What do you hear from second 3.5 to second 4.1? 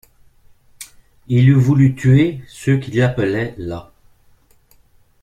là.